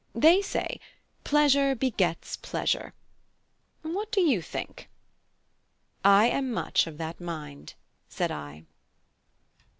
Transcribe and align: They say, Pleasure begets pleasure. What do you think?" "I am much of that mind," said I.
They 0.15 0.41
say, 0.41 0.79
Pleasure 1.23 1.75
begets 1.75 2.35
pleasure. 2.35 2.95
What 3.83 4.11
do 4.11 4.19
you 4.21 4.41
think?" 4.41 4.89
"I 6.03 6.25
am 6.25 6.51
much 6.51 6.87
of 6.87 6.97
that 6.97 7.21
mind," 7.21 7.75
said 8.09 8.31
I. 8.31 8.63